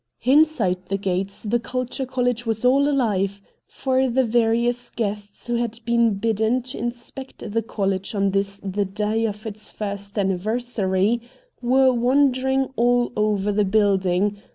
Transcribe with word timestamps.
Inside 0.23 0.87
the 0.87 0.97
gates 0.97 1.43
the 1.43 1.59
Culture 1.59 2.07
College 2.07 2.43
was 2.47 2.65
all 2.65 2.89
alive, 2.89 3.39
for 3.67 4.07
the 4.09 4.23
various 4.23 4.89
guests 4.89 5.45
who 5.45 5.57
had 5.57 5.79
been 5.85 6.15
bidden 6.15 6.63
to 6.63 6.77
inspect 6.79 7.51
the 7.51 7.61
College 7.61 8.15
on 8.15 8.31
this 8.31 8.59
the 8.63 8.85
day 8.85 9.25
of 9.27 9.45
its 9.45 9.71
first 9.71 10.15
anniver 10.15 10.59
sary 10.59 11.21
were 11.61 11.93
wandering 11.93 12.73
all 12.75 13.11
over 13.15 13.51
the 13.51 13.63
building, 13.63 14.31
VOL. 14.31 14.41